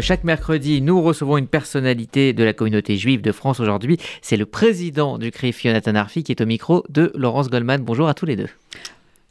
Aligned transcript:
Chaque 0.00 0.24
mercredi, 0.24 0.82
nous 0.82 1.00
recevons 1.00 1.36
une 1.36 1.46
personnalité 1.46 2.32
de 2.32 2.42
la 2.42 2.52
communauté 2.52 2.96
juive 2.96 3.22
de 3.22 3.30
France 3.30 3.60
aujourd'hui. 3.60 3.96
C'est 4.22 4.36
le 4.36 4.44
président 4.44 5.18
du 5.18 5.30
CRIF, 5.30 5.62
Jonathan 5.62 5.94
Arfi, 5.94 6.24
qui 6.24 6.32
est 6.32 6.40
au 6.40 6.46
micro 6.46 6.82
de 6.88 7.12
Laurence 7.14 7.48
Goldman. 7.48 7.80
Bonjour 7.80 8.08
à 8.08 8.14
tous 8.14 8.26
les 8.26 8.34
deux. 8.34 8.48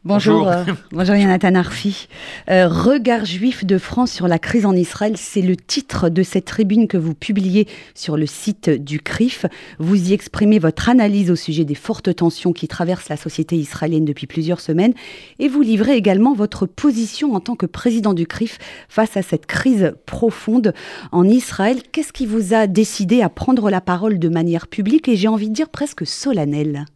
Bonjour, 0.05 0.51
bonjour, 0.91 1.15
Jonathan 1.15 1.55
Arfi. 1.55 2.09
Euh, 2.49 2.67
Regard 2.67 3.23
juif 3.23 3.63
de 3.63 3.77
France 3.77 4.11
sur 4.11 4.27
la 4.27 4.37
crise 4.37 4.65
en 4.65 4.75
Israël, 4.75 5.13
c'est 5.15 5.41
le 5.41 5.55
titre 5.55 6.09
de 6.09 6.23
cette 6.23 6.43
tribune 6.43 6.89
que 6.89 6.97
vous 6.97 7.13
publiez 7.13 7.69
sur 7.95 8.17
le 8.17 8.25
site 8.25 8.69
du 8.69 8.99
CRIF. 8.99 9.45
Vous 9.79 10.09
y 10.09 10.11
exprimez 10.11 10.59
votre 10.59 10.89
analyse 10.89 11.31
au 11.31 11.37
sujet 11.37 11.63
des 11.63 11.73
fortes 11.73 12.13
tensions 12.13 12.51
qui 12.51 12.67
traversent 12.67 13.07
la 13.07 13.15
société 13.15 13.55
israélienne 13.55 14.03
depuis 14.03 14.27
plusieurs 14.27 14.59
semaines 14.59 14.93
et 15.39 15.47
vous 15.47 15.61
livrez 15.61 15.95
également 15.95 16.33
votre 16.33 16.65
position 16.65 17.33
en 17.33 17.39
tant 17.39 17.55
que 17.55 17.65
président 17.65 18.13
du 18.13 18.27
CRIF 18.27 18.59
face 18.89 19.15
à 19.15 19.21
cette 19.21 19.45
crise 19.45 19.93
profonde 20.05 20.73
en 21.13 21.23
Israël. 21.23 21.77
Qu'est-ce 21.93 22.11
qui 22.11 22.25
vous 22.25 22.53
a 22.53 22.67
décidé 22.67 23.21
à 23.21 23.29
prendre 23.29 23.69
la 23.69 23.79
parole 23.79 24.19
de 24.19 24.27
manière 24.27 24.67
publique 24.67 25.07
et 25.07 25.15
j'ai 25.15 25.29
envie 25.29 25.47
de 25.47 25.55
dire 25.55 25.69
presque 25.69 26.05
solennelle? 26.05 26.87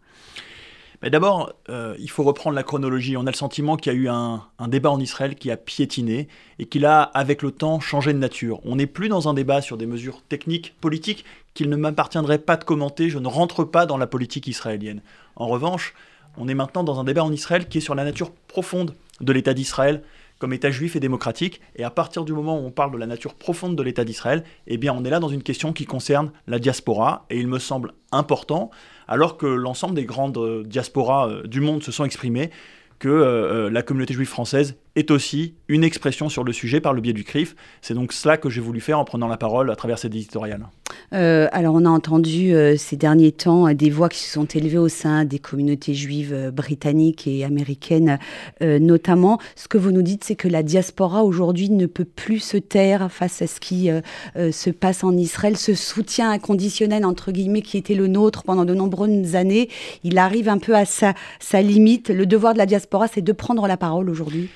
Mais 1.01 1.09
d'abord, 1.09 1.53
euh, 1.69 1.95
il 1.99 2.09
faut 2.09 2.23
reprendre 2.23 2.55
la 2.55 2.63
chronologie. 2.63 3.17
On 3.17 3.27
a 3.27 3.31
le 3.31 3.35
sentiment 3.35 3.77
qu'il 3.77 3.93
y 3.93 3.95
a 3.95 3.99
eu 3.99 4.09
un, 4.09 4.41
débat 4.67 4.89
en 4.89 4.99
Israël 4.99 5.35
qui 5.35 5.51
a 5.51 5.57
piétiné 5.57 6.27
et 6.57 6.65
qu'il 6.65 6.85
a, 6.85 7.01
avec 7.01 7.43
le 7.43 7.51
temps, 7.51 7.79
changé 7.79 8.13
de 8.13 8.17
nature. 8.17 8.59
On 8.65 8.77
n'est 8.77 8.87
plus 8.87 9.07
dans 9.07 9.29
un 9.29 9.33
débat 9.33 9.61
sur 9.61 9.77
des 9.77 9.85
mesures 9.85 10.23
techniques, 10.27 10.73
politiques, 10.81 11.23
qu'il 11.53 11.69
ne 11.69 11.75
m'appartiendrait 11.75 12.39
pas 12.39 12.57
de 12.57 12.63
commenter. 12.63 13.09
Je 13.09 13.19
ne 13.19 13.27
rentre 13.27 13.63
pas 13.63 13.85
dans 13.85 13.97
la 13.97 14.07
politique 14.07 14.47
israélienne. 14.47 15.01
En 15.35 15.47
revanche, 15.47 15.93
on 16.37 16.47
est 16.47 16.55
maintenant 16.55 16.83
dans 16.83 16.99
un 16.99 17.03
débat 17.03 17.23
en 17.23 17.31
Israël 17.31 17.67
qui 17.67 17.77
est 17.77 17.81
sur 17.81 17.95
la 17.95 18.03
nature 18.03 18.31
profonde 18.31 18.95
de 19.21 19.33
l'État 19.33 19.53
d'Israël 19.53 20.03
comme 20.39 20.53
État 20.53 20.71
juif 20.71 20.95
et 20.95 20.99
démocratique. 20.99 21.61
Et 21.75 21.83
à 21.83 21.89
partir 21.89 22.25
du 22.25 22.33
moment 22.33 22.59
où 22.59 22.65
on 22.65 22.71
parle 22.71 22.91
de 22.91 22.97
la 22.97 23.07
nature 23.07 23.35
profonde 23.35 23.75
de 23.75 23.83
l'État 23.83 24.05
d'Israël, 24.05 24.43
eh 24.67 24.77
bien, 24.77 24.93
on 24.93 25.03
est 25.03 25.09
là 25.09 25.19
dans 25.19 25.29
une 25.29 25.43
question 25.43 25.73
qui 25.73 25.85
concerne 25.85 26.31
la 26.47 26.59
diaspora. 26.59 27.25
Et 27.29 27.39
il 27.39 27.47
me 27.47 27.59
semble 27.59 27.93
important 28.11 28.71
alors 29.07 29.37
que 29.37 29.45
l'ensemble 29.45 29.95
des 29.95 30.05
grandes 30.05 30.37
euh, 30.37 30.63
diasporas 30.63 31.29
euh, 31.29 31.43
du 31.43 31.61
monde 31.61 31.83
se 31.83 31.91
sont 31.91 32.05
exprimées, 32.05 32.51
que 32.99 33.09
euh, 33.09 33.69
la 33.69 33.83
communauté 33.83 34.13
juive 34.13 34.27
française 34.27 34.75
est 34.95 35.11
aussi 35.11 35.53
une 35.67 35.83
expression 35.83 36.29
sur 36.29 36.43
le 36.43 36.51
sujet 36.51 36.81
par 36.81 36.93
le 36.93 37.01
biais 37.01 37.13
du 37.13 37.23
CRIF. 37.23 37.55
C'est 37.81 37.93
donc 37.93 38.11
cela 38.11 38.37
que 38.37 38.49
j'ai 38.49 38.61
voulu 38.61 38.81
faire 38.81 38.97
en 38.97 39.05
prenant 39.05 39.27
la 39.27 39.37
parole 39.37 39.69
à 39.69 39.75
travers 39.75 39.99
cette 39.99 40.15
éditoriale. 40.15 40.67
Euh, 41.13 41.47
alors 41.51 41.75
on 41.75 41.85
a 41.85 41.89
entendu 41.89 42.53
euh, 42.53 42.75
ces 42.77 42.97
derniers 42.97 43.31
temps 43.31 43.73
des 43.73 43.89
voix 43.89 44.09
qui 44.09 44.19
se 44.19 44.31
sont 44.33 44.45
élevées 44.45 44.77
au 44.77 44.89
sein 44.89 45.23
des 45.23 45.39
communautés 45.39 45.93
juives 45.93 46.51
britanniques 46.53 47.27
et 47.27 47.45
américaines 47.45 48.19
notamment. 48.61 49.39
Ce 49.55 49.67
que 49.67 49.77
vous 49.77 49.91
nous 49.91 50.01
dites, 50.01 50.23
c'est 50.23 50.35
que 50.35 50.47
la 50.47 50.63
diaspora 50.63 51.23
aujourd'hui 51.23 51.69
ne 51.69 51.85
peut 51.85 52.05
plus 52.05 52.39
se 52.39 52.57
taire 52.57 53.11
face 53.11 53.41
à 53.41 53.47
ce 53.47 53.59
qui 53.59 53.89
se 54.35 54.69
passe 54.69 55.03
en 55.03 55.15
Israël. 55.15 55.57
Ce 55.57 55.73
soutien 55.73 56.31
inconditionnel, 56.31 57.05
entre 57.05 57.31
guillemets, 57.31 57.61
qui 57.61 57.77
était 57.77 57.95
le 57.95 58.07
nôtre 58.07 58.43
pendant 58.43 58.65
de 58.65 58.73
nombreuses 58.73 59.35
années, 59.35 59.69
il 60.03 60.17
arrive 60.17 60.49
un 60.49 60.57
peu 60.57 60.75
à 60.75 60.85
sa 60.85 61.61
limite. 61.61 62.09
Le 62.09 62.25
devoir 62.25 62.53
de 62.53 62.57
la 62.57 62.65
diaspora, 62.65 63.07
c'est 63.07 63.21
de 63.21 63.31
prendre 63.31 63.67
la 63.67 63.77
parole 63.77 64.09
aujourd'hui. 64.09 64.49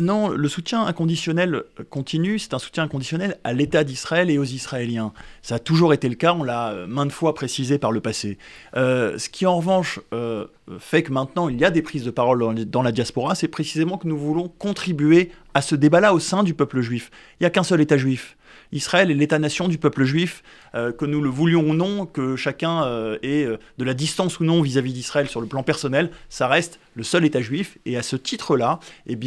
Non, 0.00 0.28
le 0.28 0.48
soutien 0.48 0.84
inconditionnel 0.84 1.64
continue, 1.90 2.38
c'est 2.38 2.54
un 2.54 2.58
soutien 2.58 2.84
inconditionnel 2.84 3.38
à 3.44 3.52
l'État 3.52 3.84
d'Israël 3.84 4.30
et 4.30 4.38
aux 4.38 4.44
Israéliens. 4.44 5.12
Ça 5.42 5.56
a 5.56 5.58
toujours 5.58 5.92
été 5.92 6.08
le 6.08 6.14
cas, 6.14 6.32
on 6.32 6.42
l'a 6.42 6.70
euh, 6.70 6.86
maintes 6.86 7.12
fois 7.12 7.34
précisé 7.34 7.78
par 7.78 7.92
le 7.92 8.00
passé. 8.00 8.38
Euh, 8.76 9.18
ce 9.18 9.28
qui 9.28 9.44
en 9.44 9.56
revanche 9.56 10.00
euh, 10.14 10.46
fait 10.78 11.02
que 11.02 11.12
maintenant 11.12 11.48
il 11.48 11.60
y 11.60 11.64
a 11.64 11.70
des 11.70 11.82
prises 11.82 12.04
de 12.04 12.10
parole 12.10 12.66
dans 12.66 12.82
la 12.82 12.92
diaspora, 12.92 13.34
c'est 13.34 13.48
précisément 13.48 13.98
que 13.98 14.08
nous 14.08 14.18
voulons 14.18 14.48
contribuer 14.48 15.30
à 15.54 15.60
ce 15.60 15.74
débat-là 15.74 16.14
au 16.14 16.20
sein 16.20 16.42
du 16.42 16.54
peuple 16.54 16.80
juif. 16.80 17.10
Il 17.38 17.42
n'y 17.42 17.46
a 17.46 17.50
qu'un 17.50 17.62
seul 17.62 17.80
État 17.80 17.96
juif. 17.96 18.35
Israël 18.72 19.10
est 19.10 19.14
l'État-nation 19.14 19.68
du 19.68 19.78
peuple 19.78 20.04
juif, 20.04 20.42
euh, 20.74 20.92
que 20.92 21.04
nous 21.04 21.20
le 21.20 21.28
voulions 21.28 21.70
ou 21.70 21.74
non, 21.74 22.06
que 22.06 22.36
chacun 22.36 22.84
euh, 22.84 23.18
ait 23.22 23.44
euh, 23.44 23.58
de 23.78 23.84
la 23.84 23.94
distance 23.94 24.40
ou 24.40 24.44
non 24.44 24.62
vis-à-vis 24.62 24.92
d'Israël 24.92 25.28
sur 25.28 25.40
le 25.40 25.46
plan 25.46 25.62
personnel, 25.62 26.10
ça 26.28 26.48
reste 26.48 26.80
le 26.94 27.02
seul 27.02 27.24
État 27.24 27.40
juif. 27.40 27.78
Et 27.86 27.96
à 27.96 28.02
ce 28.02 28.16
titre-là, 28.16 28.80
eh 29.06 29.18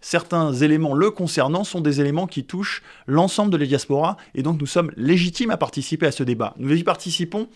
certains 0.00 0.52
éléments 0.52 0.94
le 0.94 1.10
concernant 1.10 1.64
sont 1.64 1.80
des 1.80 2.00
éléments 2.00 2.26
qui 2.26 2.44
touchent 2.44 2.82
l'ensemble 3.06 3.52
de 3.52 3.56
la 3.56 3.66
diaspora, 3.66 4.16
et 4.34 4.42
donc 4.42 4.60
nous 4.60 4.66
sommes 4.66 4.92
légitimes 4.96 5.50
à 5.50 5.56
participer 5.56 6.06
à 6.06 6.12
ce 6.12 6.22
débat. 6.22 6.54
Nous 6.58 6.74
y 6.74 6.82
participons 6.82 7.48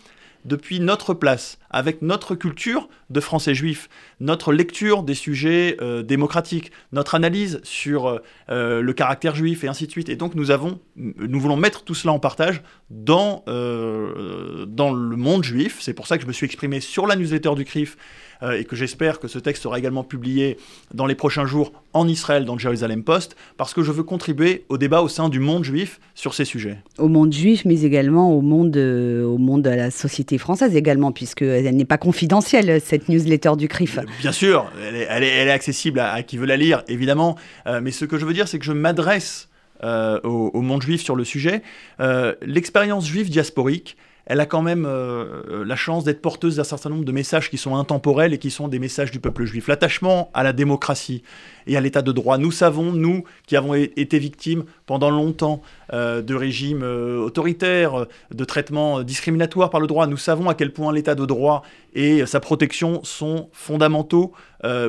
depuis 0.45 0.79
notre 0.79 1.13
place, 1.13 1.57
avec 1.69 2.01
notre 2.01 2.35
culture 2.35 2.89
de 3.09 3.19
Français 3.19 3.53
juifs, 3.53 3.89
notre 4.19 4.53
lecture 4.53 5.03
des 5.03 5.13
sujets 5.13 5.77
euh, 5.81 6.03
démocratiques, 6.03 6.71
notre 6.91 7.15
analyse 7.15 7.59
sur 7.63 8.07
euh, 8.07 8.19
euh, 8.49 8.81
le 8.81 8.93
caractère 8.93 9.35
juif 9.35 9.63
et 9.63 9.67
ainsi 9.67 9.85
de 9.85 9.91
suite. 9.91 10.09
Et 10.09 10.15
donc 10.15 10.33
nous 10.35 11.39
voulons 11.39 11.57
mettre 11.57 11.83
tout 11.83 11.95
cela 11.95 12.13
en 12.13 12.19
partage 12.19 12.61
dans, 12.89 13.43
dans 13.47 14.93
le 14.93 15.15
monde 15.15 15.43
juif. 15.43 15.77
C'est 15.81 15.93
pour 15.93 16.07
ça 16.07 16.17
que 16.17 16.23
je 16.23 16.27
me 16.27 16.33
suis 16.33 16.45
exprimé 16.45 16.79
sur 16.79 17.07
la 17.07 17.15
newsletter 17.15 17.55
du 17.55 17.65
CRIF 17.65 17.97
euh, 18.43 18.59
et 18.59 18.65
que 18.65 18.75
j'espère 18.75 19.19
que 19.19 19.27
ce 19.27 19.39
texte 19.39 19.63
sera 19.63 19.77
également 19.77 20.03
publié 20.03 20.57
dans 20.93 21.05
les 21.05 21.15
prochains 21.15 21.45
jours 21.45 21.71
en 21.93 22.07
Israël 22.07 22.45
dans 22.45 22.53
le 22.53 22.59
Jerusalem 22.59 23.03
Post, 23.03 23.35
parce 23.57 23.73
que 23.73 23.83
je 23.83 23.91
veux 23.91 24.03
contribuer 24.03 24.65
au 24.69 24.77
débat 24.77 25.01
au 25.01 25.07
sein 25.07 25.29
du 25.29 25.39
monde 25.39 25.63
juif 25.63 25.99
sur 26.15 26.33
ces 26.33 26.45
sujets. 26.45 26.77
Au 26.97 27.07
monde 27.07 27.33
juif, 27.33 27.63
mais 27.65 27.81
également 27.81 28.35
au 28.35 28.41
monde, 28.41 28.75
euh, 28.77 29.23
au 29.23 29.37
monde 29.37 29.61
de 29.61 29.69
la 29.69 29.91
société 29.91 30.37
française 30.37 30.75
également, 30.75 31.11
puisqu'elle 31.11 31.75
n'est 31.75 31.85
pas 31.85 31.97
confidentielle, 31.97 32.81
cette 32.81 33.09
newsletter 33.09 33.51
du 33.57 33.67
CRIF. 33.67 33.99
Euh, 33.99 34.03
bien 34.19 34.31
sûr, 34.31 34.71
elle 34.87 34.95
est, 34.95 35.07
elle 35.09 35.23
est, 35.23 35.51
accessible 35.51 35.99
à, 35.99 36.23
qui 36.23 36.37
veut 36.37 36.45
la 36.45 36.57
lire, 36.57 36.83
évidemment, 36.87 37.35
mais 37.81 37.91
ce 37.91 38.05
que 38.05 38.17
je 38.17 38.25
veux 38.25 38.33
dire, 38.33 38.47
c'est 38.47 38.57
que 38.57 38.65
je 38.65 38.71
m'adresse 38.71 39.49
au, 39.83 40.51
au, 40.53 40.61
monde 40.61 40.81
juif 40.81 41.01
sur 41.01 41.15
le 41.15 41.25
sujet. 41.25 41.61
L'expérience 42.41 43.05
juive 43.05 43.29
diasporique, 43.29 43.97
elle 44.25 44.39
a 44.39 44.45
quand 44.45 44.61
même 44.61 44.85
euh, 44.85 45.41
euh, 45.49 45.65
la 45.65 45.75
chance 45.75 46.03
d'être 46.03 46.21
porteuse 46.21 46.57
d'un 46.57 46.63
certain 46.63 46.89
nombre 46.89 47.05
de 47.05 47.11
messages 47.11 47.49
qui 47.49 47.57
sont 47.57 47.75
intemporels 47.75 48.33
et 48.33 48.37
qui 48.37 48.51
sont 48.51 48.67
des 48.67 48.79
messages 48.79 49.11
du 49.11 49.19
peuple 49.19 49.45
juif. 49.45 49.67
L'attachement 49.67 50.29
à 50.33 50.43
la 50.43 50.53
démocratie 50.53 51.23
et 51.67 51.77
à 51.77 51.81
l'état 51.81 52.01
de 52.01 52.11
droit. 52.11 52.37
Nous 52.37 52.51
savons, 52.51 52.91
nous 52.91 53.23
qui 53.45 53.55
avons 53.55 53.73
été 53.75 54.19
victimes 54.19 54.63
pendant 54.85 55.09
longtemps 55.09 55.61
euh, 55.93 56.21
de 56.21 56.35
régimes 56.35 56.83
autoritaires, 56.83 58.05
de 58.33 58.45
traitements 58.45 59.03
discriminatoires 59.03 59.69
par 59.69 59.79
le 59.79 59.87
droit, 59.87 60.07
nous 60.07 60.17
savons 60.17 60.49
à 60.49 60.55
quel 60.55 60.71
point 60.73 60.91
l'état 60.93 61.15
de 61.15 61.25
droit 61.25 61.63
et 61.93 62.25
sa 62.25 62.39
protection 62.39 63.03
sont 63.03 63.49
fondamentaux 63.51 64.31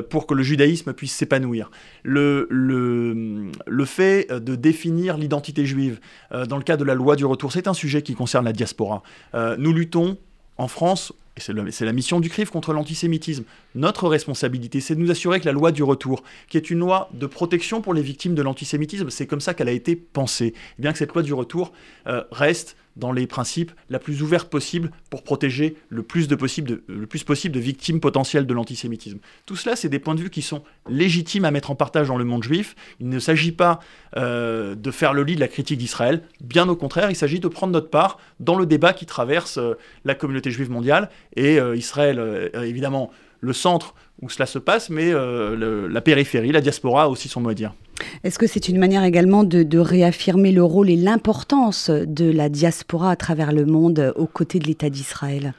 pour 0.09 0.27
que 0.27 0.33
le 0.33 0.43
judaïsme 0.43 0.93
puisse 0.93 1.13
s'épanouir. 1.13 1.71
Le, 2.03 2.47
le, 2.49 3.51
le, 3.65 3.85
fait 3.85 4.31
de 4.31 4.55
définir 4.55 5.17
l'identité 5.17 5.65
juive 5.65 5.99
dans 6.31 6.57
le 6.57 6.63
cas 6.63 6.77
de 6.77 6.83
la 6.83 6.93
loi 6.93 7.15
du 7.15 7.25
retour, 7.25 7.51
c'est 7.51 7.67
un 7.67 7.73
sujet 7.73 8.01
qui 8.01 8.13
concerne 8.13 8.45
la 8.45 8.53
diaspora. 8.53 9.03
Euh, 9.35 9.55
nous 9.57 9.73
luttons 9.73 10.17
en 10.57 10.67
France, 10.67 11.13
et 11.35 11.41
c'est 11.41 11.85
la 11.85 11.93
mission 11.93 12.19
du 12.19 12.29
CRIF 12.29 12.51
contre 12.51 12.73
l'antisémitisme. 12.73 13.43
Notre 13.73 14.07
responsabilité, 14.07 14.81
c'est 14.81 14.95
de 14.95 14.99
nous 14.99 15.09
assurer 15.09 15.39
que 15.39 15.45
la 15.45 15.51
loi 15.51 15.71
du 15.71 15.81
retour, 15.81 16.23
qui 16.47 16.57
est 16.57 16.69
une 16.69 16.79
loi 16.79 17.09
de 17.13 17.25
protection 17.25 17.81
pour 17.81 17.93
les 17.93 18.03
victimes 18.03 18.35
de 18.35 18.41
l'antisémitisme, 18.43 19.09
c'est 19.09 19.25
comme 19.25 19.41
ça 19.41 19.55
qu'elle 19.55 19.69
a 19.69 19.73
été 19.73 19.95
pensée. 19.95 20.53
Eh 20.77 20.81
bien 20.81 20.91
que 20.91 20.99
cette 20.99 21.13
loi 21.13 21.23
du 21.23 21.33
retour 21.33 21.73
euh, 22.07 22.23
reste 22.31 22.77
dans 22.95 23.11
les 23.11 23.27
principes 23.27 23.71
la 23.89 23.99
plus 23.99 24.21
ouverte 24.21 24.49
possible 24.49 24.91
pour 25.09 25.23
protéger 25.23 25.75
le 25.89 26.03
plus, 26.03 26.27
de 26.27 26.35
possible 26.35 26.69
de, 26.69 27.59
victimes 27.59 27.99
potentielles 27.99 28.45
de 28.45 28.53
l'antisémitisme. 28.53 29.19
Tout 29.45 29.55
cela, 29.55 29.75
c'est 29.75 29.89
des 29.89 29.99
points 29.99 30.15
de 30.15 30.21
vue 30.21 30.29
qui 30.29 30.41
sont 30.41 30.63
légitimes 30.87 31.45
à 31.45 31.51
mettre 31.51 31.71
en 31.71 31.75
partage 31.75 32.07
dans 32.07 32.17
le 32.17 32.25
monde 32.25 32.43
juif. 32.43 32.75
Il 32.99 33.09
ne 33.09 33.19
s'agit 33.19 33.51
pas 33.51 33.79
euh, 34.17 34.75
de 34.75 34.91
faire 34.91 35.13
le 35.13 35.23
lit 35.23 35.35
de 35.35 35.39
la 35.39 35.47
critique 35.47 35.77
d'Israël, 35.77 36.21
bien 36.41 36.67
au 36.69 36.75
contraire, 36.75 37.09
il 37.09 37.15
s'agit 37.15 37.39
de 37.39 37.47
prendre 37.47 37.73
notre 37.73 37.89
part 37.89 38.19
dans 38.39 38.55
le 38.55 38.65
débat 38.65 38.93
qui 38.93 39.05
traverse 39.05 39.57
euh, 39.57 39.73
la 40.05 40.15
communauté 40.15 40.51
juive 40.51 40.69
mondiale 40.69 41.09
et 41.35 41.59
euh, 41.59 41.75
Israël, 41.75 42.51
évidemment, 42.53 43.11
le 43.41 43.53
centre 43.53 43.95
où 44.21 44.29
cela 44.29 44.45
se 44.45 44.59
passe, 44.59 44.89
mais 44.89 45.11
la 45.11 46.01
périphérie, 46.01 46.51
la 46.51 46.61
diaspora 46.61 47.03
a 47.03 47.07
aussi 47.07 47.27
son 47.27 47.41
mot 47.41 47.49
à 47.49 47.53
dire. 47.53 47.73
Est-ce 48.23 48.39
que 48.39 48.47
c'est 48.47 48.69
une 48.69 48.79
manière 48.79 49.03
également 49.03 49.43
de, 49.43 49.77
réaffirmer 49.77 50.51
le 50.51 50.63
rôle 50.63 50.89
et 50.89 50.95
l'importance 50.95 51.89
de 51.89 52.29
la 52.31 52.49
diaspora 52.49 53.11
à 53.11 53.15
travers 53.15 53.51
le 53.51 53.65
monde 53.65 54.13
aux 54.15 54.27
côtés 54.27 54.59
de 54.59 54.65
l'État 54.65 54.89
d'Israël? 54.89 55.53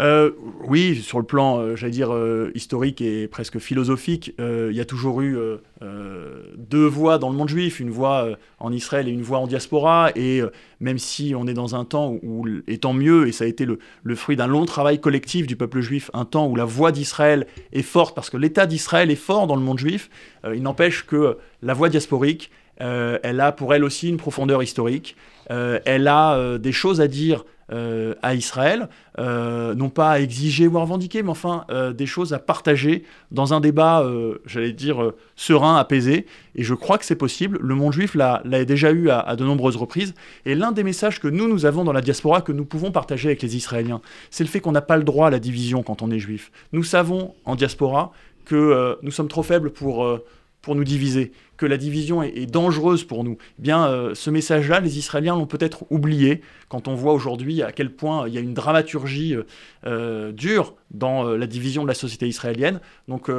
Euh, 0.00 0.32
oui, 0.64 0.96
sur 0.96 1.18
le 1.18 1.24
plan, 1.24 1.58
euh, 1.58 1.76
j'allais 1.76 1.92
dire, 1.92 2.12
euh, 2.12 2.50
historique 2.54 3.00
et 3.00 3.28
presque 3.28 3.58
philosophique, 3.58 4.34
il 4.38 4.74
y 4.74 4.80
a 4.80 4.84
toujours 4.84 5.20
eu 5.20 5.36
deux 5.80 6.86
voix 6.86 7.18
dans 7.18 7.30
le 7.30 7.36
monde 7.36 7.48
juif, 7.48 7.80
une 7.80 7.90
voix 7.90 8.28
en 8.58 8.72
Israël 8.72 9.08
et 9.08 9.10
une 9.10 9.22
voix 9.22 9.38
en 9.38 9.46
diaspora. 9.46 10.10
Et 10.16 10.42
même 10.80 10.98
si 10.98 11.34
on 11.36 11.46
est 11.46 11.54
dans 11.54 11.74
un 11.74 11.84
temps 11.84 12.16
où, 12.22 12.46
et 12.66 12.78
tant 12.78 12.92
mieux, 12.92 13.28
et 13.28 13.32
ça 13.32 13.44
a 13.44 13.46
été 13.46 13.64
le, 13.64 13.78
le 14.02 14.14
fruit 14.14 14.36
d'un 14.36 14.46
long 14.46 14.64
travail 14.64 15.00
collectif 15.00 15.46
du 15.46 15.56
peuple 15.56 15.80
juif, 15.80 16.10
un 16.14 16.24
temps 16.24 16.46
où 16.46 16.56
la 16.56 16.64
voix 16.64 16.92
d'Israël 16.92 17.46
est 17.72 17.82
forte, 17.82 18.14
parce 18.14 18.30
que 18.30 18.36
l'État 18.36 18.66
d'Israël 18.66 19.10
est 19.10 19.16
fort 19.16 19.46
dans 19.46 19.56
le 19.56 19.62
monde 19.62 19.78
juif, 19.78 20.10
il 20.44 20.62
n'empêche 20.62 21.06
que 21.06 21.38
la 21.62 21.74
voix 21.74 21.88
diasporique, 21.88 22.50
elle 22.78 23.40
a 23.40 23.52
pour 23.52 23.74
elle 23.74 23.84
aussi 23.84 24.08
une 24.08 24.18
profondeur 24.18 24.62
historique. 24.62 25.16
elle 25.48 26.08
a 26.08 26.58
des 26.58 26.72
choses 26.72 27.00
à 27.00 27.08
dire 27.08 27.44
à 27.70 28.34
Israël, 28.34 28.88
non 29.18 29.88
pas 29.88 30.10
à 30.10 30.20
exiger 30.20 30.66
ou 30.68 30.78
à 30.78 30.80
revendiquer, 30.80 31.22
mais 31.22 31.30
enfin 31.30 31.64
des 31.96 32.06
choses 32.06 32.32
à 32.32 32.38
partager 32.38 33.04
dans 33.30 33.54
un 33.54 33.60
débat, 33.60 34.06
j'allais 34.46 34.72
dire, 34.72 35.12
serein, 35.34 35.76
apaisé. 35.76 36.26
Et 36.54 36.62
je 36.62 36.74
crois 36.74 36.96
que 36.98 37.04
c'est 37.04 37.16
possible. 37.16 37.58
Le 37.60 37.74
monde 37.74 37.92
juif 37.92 38.14
l'a 38.14 38.42
déjà 38.64 38.92
eu 38.92 39.10
à, 39.10 39.20
à, 39.20 39.36
de 39.36 39.44
nombreuses 39.44 39.76
reprises. 39.76 40.14
Et 40.44 40.54
l'un 40.54 40.72
des 40.72 40.84
messages 40.84 41.20
que 41.20 41.28
nous, 41.28 41.48
nous 41.48 41.66
avons 41.66 41.84
dans 41.84 41.92
la 41.92 42.02
diaspora, 42.02 42.40
que 42.40 42.52
nous 42.52 42.64
pouvons 42.64 42.92
partager 42.92 43.28
avec 43.28 43.42
les 43.42 43.56
Israéliens, 43.56 44.00
c'est 44.30 44.44
le 44.44 44.48
fait 44.48 44.60
qu'on 44.60 44.72
n'a 44.72 44.82
pas 44.82 44.96
le 44.96 45.04
droit 45.04 45.26
à 45.26 45.30
la 45.30 45.40
division 45.40 45.82
quand 45.82 46.02
on 46.02 46.10
est 46.10 46.18
juif. 46.18 46.52
Nous 46.72 46.84
savons 46.84 47.34
en 47.44 47.56
diaspora 47.56 48.12
que 48.44 48.96
nous 49.02 49.10
sommes 49.10 49.28
trop 49.28 49.42
faibles 49.42 49.70
pour 49.70 50.20
pour 50.66 50.74
nous 50.74 50.82
diviser, 50.82 51.30
que 51.58 51.64
la 51.64 51.76
division 51.76 52.24
est, 52.24 52.50
dangereuse 52.50 53.04
pour 53.04 53.22
nous. 53.22 53.38
Eh 53.60 53.62
bien, 53.62 53.86
euh, 53.86 54.16
ce 54.16 54.30
message-là, 54.30 54.80
les 54.80 54.98
Israéliens 54.98 55.36
l'ont 55.36 55.46
peut-être 55.46 55.84
oublié 55.90 56.40
quand 56.68 56.88
on 56.88 56.96
voit 56.96 57.12
aujourd'hui 57.12 57.62
à 57.62 57.70
quel 57.70 57.94
point 57.94 58.26
il 58.26 58.34
y 58.34 58.36
a 58.36 58.40
une 58.40 58.52
dramaturgie 58.52 59.36
euh, 59.36 59.44
euh, 59.86 60.32
dure 60.32 60.74
dans 60.90 61.22
la 61.22 61.46
division 61.46 61.84
de 61.84 61.88
la 61.88 61.94
société 61.94 62.26
israélienne. 62.26 62.80
Donc, 63.06 63.30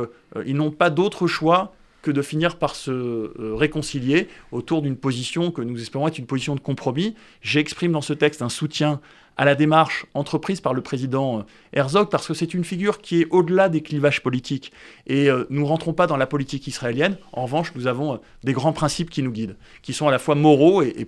ils 0.46 0.56
n'ont 0.56 0.72
pas 0.72 0.90
d'autre 0.90 1.28
choix 1.28 1.74
que 2.02 2.12
de 2.12 2.22
finir 2.22 2.56
par 2.56 2.76
se 2.76 3.32
réconcilier 3.58 4.30
autour 4.54 4.82
d'une 4.82 4.96
position 4.96 5.52
que 5.52 5.62
nous 5.62 5.82
espérons 5.82 6.08
être 6.08 6.18
une 6.18 6.28
position 6.28 6.56
de 6.56 6.62
compromis. 6.62 7.14
J'exprime 7.42 7.92
dans 7.92 8.02
ce 8.02 8.14
texte 8.14 8.42
un 8.42 8.50
soutien 8.50 9.02
à 9.38 9.46
la 9.46 9.56
démarche 9.56 10.06
entreprise 10.14 10.62
par 10.62 10.74
le 10.74 10.82
président 10.82 11.40
euh, 11.40 11.42
Herzog, 11.74 12.10
parce 12.10 12.28
que 12.28 12.34
c'est 12.34 12.54
une 12.54 12.64
figure 12.64 13.00
qui 13.00 13.22
est 13.22 13.28
au-delà 13.30 13.70
des 13.70 13.82
clivages 13.82 14.22
politiques. 14.24 14.72
Et 15.06 15.30
euh, 15.30 15.46
nous 15.50 15.62
ne 15.62 15.68
rentrons 15.68 15.94
pas 15.94 16.08
dans 16.08 16.18
la 16.18 16.26
politique 16.26 16.66
israélienne. 16.68 17.18
En 17.34 17.44
revanche, 17.44 17.72
nous 17.76 17.86
avons 17.86 18.16
euh, 18.16 18.18
des 18.44 18.54
grands 18.54 18.74
principes 18.74 19.12
qui 19.12 19.22
nous 19.22 19.32
guident, 19.32 19.56
qui 19.84 19.94
sont 19.94 20.08
à 20.08 20.12
la 20.12 20.20
fois 20.20 20.36
moraux 20.36 20.82
et, 20.82 21.06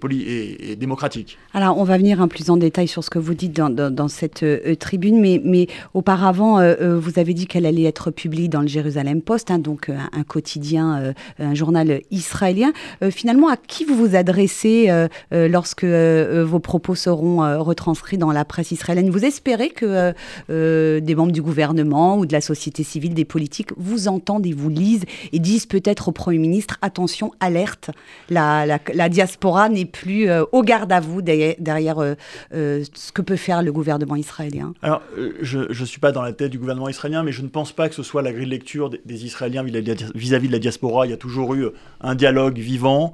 démocratiques. 0.80 1.38
Alors, 1.54 1.78
on 1.80 1.84
va 1.84 1.98
venir 1.98 2.22
un 2.22 2.28
plus 2.28 2.50
en 2.50 2.58
détail 2.58 2.88
sur 2.88 3.04
ce 3.04 3.10
que 3.10 3.20
vous 3.20 3.34
dites 3.34 3.54
dans, 3.54 4.08
cette 4.08 4.46
tribune, 4.80 5.20
mais, 5.20 5.42
mais 5.44 5.68
auparavant, 5.94 6.60
vous 6.80 7.20
avez 7.20 7.34
dit 7.34 7.48
qu'elle 7.48 7.66
allait 7.66 7.84
être 7.84 8.12
publiée 8.12 8.48
dans 8.48 8.62
le 8.62 8.68
Jérusalem 8.68 9.22
Post, 9.22 9.52
hein, 9.52 9.60
donc 9.60 9.90
un, 9.90 10.24
quotidien, 10.24 11.14
un 11.40 11.54
journal 11.54 12.02
israélien. 12.12 12.72
finalement, 13.10 13.50
à 13.50 13.58
qui 13.58 13.86
vous 13.86 13.96
vous 13.96 14.16
adressez 14.16 14.90
lorsque 15.32 15.86
vos 15.86 16.60
propos 16.60 16.96
seront 16.96 17.64
retranscrits 17.64 18.19
dans 18.20 18.32
la 18.32 18.46
presse 18.46 18.72
israélienne. 18.72 19.10
Vous 19.10 19.26
espérez 19.26 19.70
que 19.70 19.86
euh, 19.86 20.14
euh, 20.50 21.00
des 21.00 21.16
membres 21.16 21.32
du 21.32 21.42
gouvernement 21.42 22.18
ou 22.18 22.26
de 22.26 22.34
la 22.34 22.42
société 22.42 22.84
civile, 22.84 23.14
des 23.14 23.26
politiques, 23.26 23.70
vous 23.78 24.08
entendent 24.08 24.46
et 24.46 24.54
vous 24.54 24.70
lisent 24.70 25.06
et 25.32 25.40
disent 25.40 25.66
peut-être 25.66 26.10
au 26.10 26.12
Premier 26.12 26.38
ministre, 26.38 26.78
attention, 26.82 27.32
alerte, 27.40 27.90
la, 28.30 28.80
diaspora 29.10 29.70
n'est 29.70 29.86
plus 29.86 30.30
euh, 30.30 30.44
au 30.52 30.62
garde 30.62 30.92
à 30.92 31.00
vous 31.00 31.22
derrière, 31.22 32.16
ce 32.52 33.12
que 33.14 33.22
peut 33.22 33.36
faire 33.36 33.64
le 33.64 33.72
gouvernement 33.72 34.16
israélien 34.16 34.74
Alors, 34.82 35.02
je 35.42 35.60
ne 35.60 35.86
suis 35.86 36.00
pas 36.00 36.12
dans 36.12 36.22
la 36.22 36.34
tête 36.34 36.52
du 36.52 36.60
gouvernement 36.60 36.90
israélien, 36.90 37.24
mais 37.24 37.32
je 37.32 37.42
ne 37.42 37.48
pense 37.48 37.72
pas 37.72 37.90
que 37.90 37.96
ce 37.96 38.04
soit 38.04 38.22
la 38.22 38.32
grille 38.32 38.46
de 38.46 38.52
lecture 38.52 38.90
des 38.90 39.26
Israéliens 39.26 39.64
vis-à-vis 39.64 40.48
de 40.48 40.54
la 40.54 40.60
diaspora. 40.60 41.08
Il 41.08 41.10
y 41.10 41.14
a 41.14 41.18
toujours 41.18 41.56
eu 41.56 41.68
un 42.02 42.16
dialogue 42.16 42.60
vivant. 42.60 43.14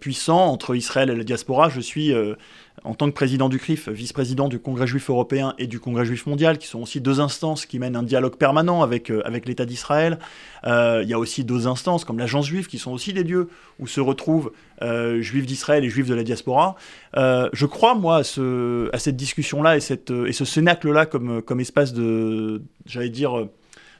puissant 0.00 0.46
entre 0.48 0.74
Israël 0.74 1.08
et 1.10 1.16
la 1.16 1.24
diaspora. 1.24 1.68
Je 1.70 1.80
suis 1.80 2.12
en 2.84 2.94
tant 2.94 3.08
que 3.08 3.14
président 3.14 3.48
du 3.48 3.58
CRIF, 3.58 3.88
vice-président 3.88 4.48
du 4.48 4.58
Congrès 4.58 4.86
juif 4.86 5.10
européen 5.10 5.54
et 5.58 5.66
du 5.66 5.80
Congrès 5.80 6.04
juif 6.04 6.26
mondial, 6.26 6.58
qui 6.58 6.66
sont 6.66 6.80
aussi 6.80 7.00
deux 7.00 7.20
instances 7.20 7.66
qui 7.66 7.78
mènent 7.78 7.96
un 7.96 8.02
dialogue 8.02 8.36
permanent 8.36 8.82
avec, 8.82 9.10
euh, 9.10 9.20
avec 9.24 9.46
l'État 9.46 9.66
d'Israël. 9.66 10.18
Euh, 10.64 11.00
il 11.02 11.08
y 11.08 11.14
a 11.14 11.18
aussi 11.18 11.44
deux 11.44 11.66
instances 11.66 12.04
comme 12.04 12.18
l'Agence 12.18 12.46
juive, 12.46 12.66
qui 12.66 12.78
sont 12.78 12.92
aussi 12.92 13.12
des 13.12 13.22
lieux 13.22 13.48
où 13.78 13.86
se 13.86 14.00
retrouvent 14.00 14.52
euh, 14.82 15.20
juifs 15.20 15.46
d'Israël 15.46 15.84
et 15.84 15.90
juifs 15.90 16.08
de 16.08 16.14
la 16.14 16.22
diaspora. 16.22 16.76
je 17.14 17.66
crois, 17.66 17.94
moi, 17.94 18.18
à, 18.18 18.24
ce, 18.24 18.88
à 18.94 18.98
cette 18.98 19.16
discussion-là 19.16 19.76
et 19.76 19.80
ce 19.80 20.44
cénacle-là 20.44 21.06
comme, 21.06 21.42
comme 21.42 21.60
espace 21.60 21.92
de, 21.92 22.62
j'allais 22.86 23.10
dire, 23.10 23.48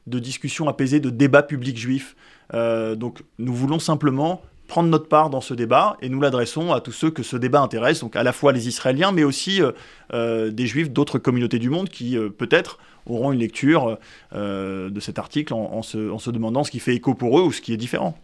de 0.07 0.19
discussion 0.19 0.69
apaisée, 0.69 1.01
de 1.01 1.11
débat 1.11 1.43
public 1.43 1.77
juif. 1.77 2.17
donc 2.53 3.23
nous 3.39 3.55
voulons 3.55 3.79
simplement 3.79 4.43
prendre 4.71 4.89
notre 4.89 5.09
part 5.09 5.31
dans 5.31 5.41
ce 5.41 5.53
débat 5.53 5.97
et 6.01 6.09
nous 6.09 6.21
l'adressons 6.21 6.73
à 6.73 6.81
tous 6.81 6.93
ceux 6.93 7.11
que 7.11 7.25
ce 7.25 7.37
débat 7.37 7.61
intéresse, 7.61 8.01
donc 8.01 8.15
à 8.15 8.23
la 8.23 8.33
fois 8.33 8.53
les 8.53 8.69
Israéliens, 8.69 9.11
mais 9.11 9.25
aussi 9.25 9.61
euh, 9.61 9.73
euh, 10.15 10.53
des 10.53 10.67
Juifs 10.67 10.91
d'autres 10.91 11.19
communautés 11.19 11.59
du 11.59 11.71
monde 11.71 11.89
qui 11.89 12.17
euh, 12.17 12.31
peut-être 12.31 12.79
auront 13.05 13.33
une 13.33 13.41
lecture 13.41 13.99
de 14.33 15.01
cet 15.01 15.19
article 15.19 15.55
en, 15.55 15.83
se, 15.83 16.11
en 16.11 16.19
se 16.19 16.31
demandant 16.31 16.63
ce 16.63 16.71
qui 16.71 16.79
fait 16.79 16.95
écho 16.95 17.15
pour 17.15 17.41
eux 17.41 17.43
ou 17.43 17.51
ce 17.51 17.61
qui 17.61 17.73
est 17.73 17.79
différent. 17.79 18.17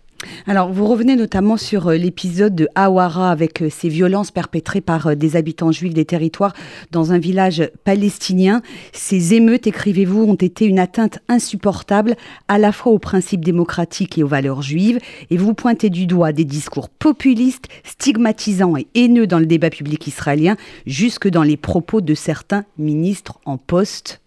Alors, 0.47 0.73
vous 0.73 0.87
revenez 0.87 1.17
notamment 1.17 1.57
sur 1.57 1.89
euh, 1.89 1.97
l'épisode 1.97 2.55
de 2.55 2.69
Awara 2.75 3.31
avec 3.31 3.63
euh, 3.63 3.69
ces 3.71 3.89
violences 3.89 4.31
perpétrées 4.31 4.81
par 4.81 5.09
euh, 5.09 5.15
des 5.15 5.37
habitants 5.37 5.73
juifs 5.73 5.93
des 5.93 6.05
territoires 6.05 6.55
dans 6.91 7.13
un 7.13 7.19
village 7.19 7.71
palestinien. 7.85 8.63
Ces 8.93 9.35
émeutes, 9.35 9.67
écrivez-vous, 9.67 10.23
ont 10.23 10.35
été 10.35 10.65
une 10.65 10.79
atteinte 10.79 11.19
insupportable 11.29 12.17
à 12.49 12.59
la 12.59 12.73
fois 12.73 12.93
aux 12.93 12.99
principes 12.99 13.45
démocratiques 13.45 14.19
et 14.19 14.23
aux 14.23 14.29
valeurs 14.29 14.63
juives. 14.63 15.01
Et 15.31 15.37
vous 15.37 15.55
pointez 15.55 15.91
du 15.91 16.07
doigt 16.07 16.33
des 16.33 16.45
discours 16.45 16.89
populistes, 16.89 17.67
stigmatisants 17.85 18.77
et 18.77 18.87
haineux 18.95 19.27
dans 19.27 19.39
le 19.39 19.47
débat 19.47 19.71
public 19.71 20.07
israélien, 20.07 20.57
jusque 20.87 21.29
dans 21.29 21.43
les 21.43 21.57
propos 21.57 22.01
de 22.01 22.15
certains 22.15 22.65
ministres 22.79 23.39
en 23.45 23.59
poste 23.59 24.21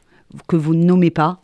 que 0.48 0.56
vous 0.56 0.76
ne 0.76 0.84
nommez 0.84 1.10
pas. 1.10 1.42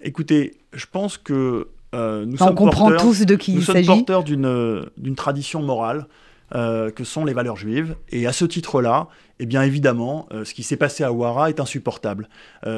Écoutez, 0.00 0.54
je 0.72 0.86
pense 0.90 1.18
que 1.18 1.68
euh, 1.94 2.24
nous 2.26 2.42
on 2.42 2.54
comprend 2.54 2.94
tous 2.96 3.22
de 3.24 3.36
qui 3.36 3.54
il 3.54 3.64
s'agit. 3.64 3.80
Nous 3.80 3.84
sommes 3.84 4.04
porteurs 4.04 4.24
d'une 4.24 5.14
tradition 5.16 5.62
morale 5.62 6.06
euh, 6.54 6.90
que 6.90 7.04
sont 7.04 7.24
les 7.24 7.32
valeurs 7.32 7.56
juives. 7.56 7.96
Et 8.10 8.26
à 8.26 8.32
ce 8.32 8.44
titre-là, 8.44 9.08
eh 9.40 9.46
bien 9.46 9.62
évidemment, 9.62 10.28
euh, 10.32 10.44
ce 10.44 10.54
qui 10.54 10.62
s'est 10.62 10.76
passé 10.76 11.04
à 11.04 11.12
Ouara 11.12 11.48
est 11.48 11.60
insupportable. 11.60 12.28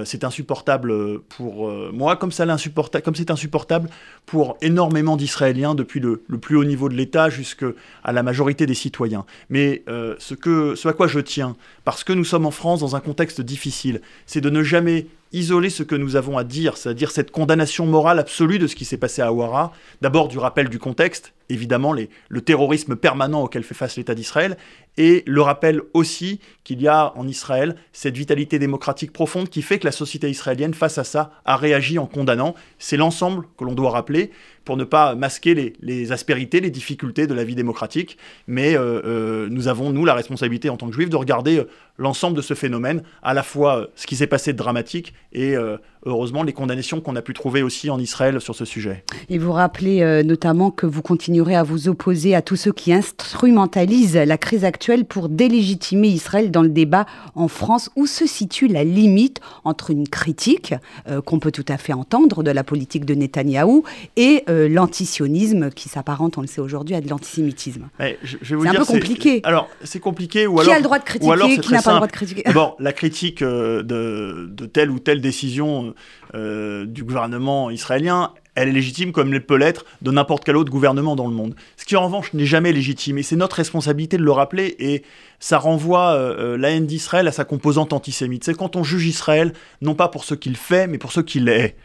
c'est 0.04 0.24
insupportable 0.24 1.20
pour 1.20 1.70
moi, 1.92 2.16
comme 2.16 2.32
c'est 2.32 2.50
insupportable 2.50 3.88
pour 4.26 4.56
énormément 4.60 5.16
d'Israéliens 5.16 5.74
depuis 5.74 6.00
le, 6.00 6.22
le, 6.28 6.38
plus 6.38 6.56
haut 6.56 6.64
niveau 6.64 6.88
de 6.88 6.94
l'État 6.94 7.30
jusqu'à 7.30 7.68
la 8.04 8.22
majorité 8.22 8.66
des 8.66 8.74
citoyens. 8.74 9.24
Mais 9.50 9.84
ce, 10.18 10.34
que, 10.34 10.74
ce 10.74 10.88
à 10.88 10.92
quoi 10.92 11.06
je 11.06 11.20
tiens, 11.20 11.56
parce 11.84 12.04
que 12.04 12.12
nous 12.12 12.24
sommes 12.24 12.46
en 12.46 12.50
France 12.50 12.80
dans 12.80 12.96
un 12.96 13.00
contexte 13.00 13.40
difficile, 13.40 14.00
c'est 14.26 14.40
de 14.40 14.50
ne 14.50 14.62
jamais 14.62 15.06
isoler 15.32 15.70
ce 15.70 15.82
que 15.82 15.94
nous 15.94 16.16
avons 16.16 16.38
à 16.38 16.44
dire, 16.44 16.76
c'est-à-dire 16.76 17.10
cette 17.10 17.30
condamnation 17.30 17.86
morale 17.86 18.18
absolue 18.18 18.58
de 18.58 18.66
ce 18.66 18.76
qui 18.76 18.84
s'est 18.84 18.96
passé 18.96 19.22
à 19.22 19.32
Ouara, 19.32 19.72
d'abord 20.00 20.28
du 20.28 20.38
rappel 20.38 20.68
du 20.68 20.78
contexte, 20.78 21.32
évidemment 21.48 21.94
le 22.28 22.40
terrorisme 22.40 22.96
permanent 22.96 23.42
auquel 23.42 23.62
fait 23.62 23.74
face 23.74 23.96
l'État 23.96 24.14
d'Israël, 24.14 24.56
et 24.98 25.22
le 25.26 25.40
rappel 25.40 25.80
aussi 25.94 26.40
qu'il 26.64 26.82
y 26.82 26.88
a 26.88 27.16
en 27.16 27.26
Israël 27.26 27.76
cette 27.92 28.16
vitalité 28.16 28.58
démocratique 28.58 29.12
profonde 29.12 29.48
qui 29.48 29.62
fait 29.62 29.78
que 29.78 29.86
la 29.86 29.92
société 29.92 30.28
israélienne, 30.28 30.74
face 30.74 30.98
à 30.98 31.04
ça, 31.04 31.30
a 31.44 31.56
réagi 31.56 31.98
en 31.98 32.06
condamnant. 32.06 32.54
C'est 32.78 32.96
l'ensemble 32.96 33.46
que 33.56 33.64
l'on 33.64 33.74
doit 33.74 33.90
rappeler 33.90 34.32
pour 34.64 34.76
ne 34.76 34.84
pas 34.84 35.14
masquer 35.14 35.74
les, 35.80 36.12
aspérités, 36.12 36.60
les 36.60 36.70
difficultés 36.70 37.26
de 37.26 37.32
la 37.32 37.42
vie 37.42 37.54
démocratique. 37.54 38.18
Mais 38.46 38.76
euh, 38.76 39.00
euh, 39.02 39.48
nous 39.50 39.66
avons, 39.66 39.92
nous, 39.92 40.04
la 40.04 40.12
responsabilité 40.12 40.68
en 40.68 40.76
tant 40.76 40.88
que 40.88 40.94
juifs 40.94 41.08
de 41.08 41.16
regarder 41.16 41.60
euh, 41.60 41.68
l'ensemble 41.96 42.36
de 42.36 42.42
ce 42.42 42.52
phénomène, 42.52 43.02
à 43.22 43.32
la 43.32 43.42
fois 43.42 43.88
ce 43.94 44.06
qui 44.06 44.14
s'est 44.14 44.26
passé 44.26 44.52
de 44.52 44.58
dramatique 44.58 45.14
et 45.32 45.56
heureusement 46.04 46.44
les 46.44 46.52
condamnations 46.52 47.00
qu'on 47.00 47.16
a 47.16 47.22
pu 47.22 47.32
trouver 47.32 47.62
aussi 47.62 47.90
en 47.90 47.98
Israël 47.98 48.40
sur 48.40 48.54
ce 48.54 48.64
sujet. 48.64 49.04
Et 49.28 49.38
vous 49.38 49.50
rappelez 49.50 50.22
notamment 50.22 50.70
que 50.70 50.86
vous 50.86 51.02
continuerez 51.38 51.56
à 51.56 51.62
vous 51.62 51.88
opposer 51.88 52.34
à 52.34 52.42
tous 52.42 52.56
ceux 52.56 52.72
qui 52.72 52.92
instrumentalisent 52.92 54.16
la 54.16 54.38
crise 54.38 54.64
actuelle 54.64 55.04
pour 55.04 55.28
délégitimer 55.28 56.08
Israël 56.08 56.50
dans 56.50 56.62
le 56.62 56.68
débat 56.68 57.06
en 57.36 57.46
France. 57.46 57.90
Où 57.94 58.06
se 58.06 58.26
situe 58.26 58.66
la 58.66 58.82
limite 58.82 59.40
entre 59.62 59.90
une 59.90 60.08
critique 60.08 60.74
qu'on 61.26 61.38
peut 61.38 61.52
tout 61.52 61.64
à 61.68 61.76
fait 61.76 61.92
entendre 61.92 62.42
de 62.42 62.50
la 62.50 62.64
politique 62.64 63.04
de 63.04 63.14
Netanyahou 63.14 63.84
et 64.16 64.42
l'antisionisme 64.48 65.70
qui 65.70 65.88
s'apparente, 65.88 66.38
on 66.38 66.40
le 66.40 66.48
sait 66.48 66.60
aujourd'hui, 66.60 66.96
à 66.96 67.00
de 67.00 67.08
l'antisémitisme. 67.08 67.88
c'est 68.00 68.54
un 68.54 68.74
peu 68.74 68.84
compliqué. 68.84 69.40
Alors, 69.44 69.68
c'est 69.84 70.00
compliqué. 70.00 70.48
Ou 70.48 70.56
qui 70.56 70.72
a 70.72 70.78
le 70.78 70.82
droit 70.82 70.98
de 70.98 71.04
critiquer, 71.04 71.60
qui 71.60 71.72
n'a 71.72 71.82
pas 71.82 71.92
le 71.92 71.96
droit 71.96 72.06
de 72.08 72.12
critiquer 72.12 72.42
D'abord, 72.42 72.74
la 72.80 72.92
critique 72.92 73.42
euh, 73.42 73.84
de, 73.84 74.66
telle 74.66 74.90
ou 74.90 74.98
telle 74.98 75.20
décision 75.20 75.94
euh, 76.34 76.84
du 76.84 77.04
gouvernement 77.04 77.70
israélien, 77.70 78.32
elle 78.58 78.68
est 78.68 78.72
légitime 78.72 79.12
comme 79.12 79.32
elle 79.32 79.44
peut 79.44 79.56
l'être 79.56 79.84
de 80.02 80.10
n'importe 80.10 80.44
quel 80.44 80.56
autre 80.56 80.70
gouvernement 80.70 81.16
dans 81.16 81.26
le 81.26 81.34
monde. 81.34 81.54
Ce 81.76 81.84
qui 81.84 81.96
en 81.96 82.04
revanche 82.04 82.32
n'est 82.34 82.46
jamais 82.46 82.72
légitime, 82.72 83.18
et 83.18 83.22
c'est 83.22 83.36
notre 83.36 83.56
responsabilité 83.56 84.16
de 84.16 84.22
le 84.22 84.32
rappeler, 84.32 84.76
et 84.78 85.02
ça 85.40 85.58
renvoie 85.58 86.12
euh, 86.14 86.56
la 86.56 86.70
haine 86.70 86.86
d'Israël 86.86 87.28
à 87.28 87.32
sa 87.32 87.44
composante 87.44 87.92
antisémite. 87.92 88.44
C'est 88.44 88.54
quand 88.54 88.76
on 88.76 88.82
juge 88.82 89.06
Israël, 89.06 89.52
non 89.82 89.94
pas 89.94 90.08
pour 90.08 90.24
ce 90.24 90.34
qu'il 90.34 90.56
fait, 90.56 90.86
mais 90.86 90.98
pour 90.98 91.12
ce 91.12 91.20
qu'il 91.20 91.48
est. 91.48 91.76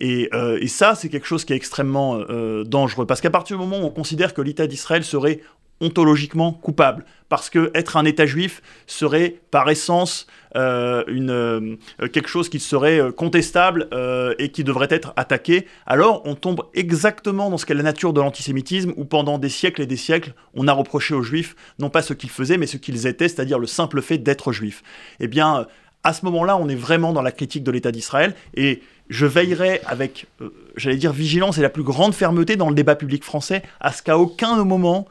Euh, 0.00 0.58
et, 0.60 0.68
ça, 0.68 0.94
c'est 0.94 1.08
quelque 1.08 1.26
chose 1.26 1.44
qui 1.44 1.52
est 1.52 1.56
extrêmement 1.56 2.20
euh, 2.30 2.64
dangereux. 2.64 3.06
Parce 3.06 3.20
qu'à 3.20 3.30
partir 3.30 3.58
du 3.58 3.64
moment 3.64 3.82
où 3.82 3.86
on 3.86 3.90
considère 3.90 4.32
que 4.32 4.40
l'État 4.40 4.66
d'Israël 4.66 5.04
serait 5.04 5.40
ontologiquement 5.80 6.52
coupable. 6.52 7.04
Parce 7.28 7.50
que 7.50 7.70
être 7.74 7.96
un 7.96 8.04
État 8.04 8.26
juif 8.26 8.62
serait 8.86 9.40
par 9.50 9.68
essence 9.68 10.26
euh, 10.56 11.04
une, 11.08 11.30
euh, 11.30 11.76
quelque 12.12 12.28
chose 12.28 12.48
qui 12.48 12.58
serait 12.58 13.00
euh, 13.00 13.12
contestable 13.12 13.88
et 14.38 14.48
qui 14.50 14.64
devrait 14.64 14.88
être 14.90 15.12
attaqué. 15.16 15.66
Alors 15.86 16.22
on 16.24 16.34
tombe 16.34 16.62
exactement 16.74 17.50
dans 17.50 17.58
ce 17.58 17.66
qu'est 17.66 17.74
la 17.74 17.82
nature 17.82 18.12
de 18.12 18.20
l'antisémitisme, 18.20 18.92
où 18.96 19.04
pendant 19.04 19.38
des 19.38 19.48
siècles 19.48 19.82
et 19.82 19.86
des 19.86 19.96
siècles, 19.96 20.34
on 20.54 20.68
a 20.68 20.72
reproché 20.72 21.14
aux 21.14 21.22
juifs 21.22 21.54
non 21.78 21.90
pas 21.90 22.02
ce 22.02 22.14
qu'ils 22.14 22.30
faisaient, 22.30 22.56
mais 22.56 22.66
ce 22.66 22.76
qu'ils 22.76 23.06
étaient, 23.06 23.28
c'est-à-dire 23.28 23.58
le 23.58 23.66
simple 23.66 24.00
fait 24.00 24.18
d'être 24.18 24.52
juif. 24.52 24.82
Eh 25.20 25.28
bien, 25.28 25.66
à 26.04 26.12
ce 26.12 26.24
moment-là, 26.24 26.56
on 26.56 26.68
est 26.68 26.74
vraiment 26.74 27.12
dans 27.12 27.22
la 27.22 27.32
critique 27.32 27.64
de 27.64 27.70
l'État 27.70 27.92
d'Israël. 27.92 28.34
Et 28.54 28.82
je 29.08 29.26
veillerai 29.26 29.80
avec, 29.86 30.26
j'allais 30.76 30.96
dire, 30.96 31.12
vigilance 31.12 31.58
et 31.58 31.62
la 31.62 31.70
plus 31.70 31.82
grande 31.82 32.14
fermeté 32.14 32.56
dans 32.56 32.68
le 32.68 32.74
débat 32.74 32.94
public 32.94 33.24
français 33.24 33.62
à 33.80 33.92
ce 33.92 34.02
qu'à 34.02 34.18
aucun 34.18 34.62
moment 34.64 35.06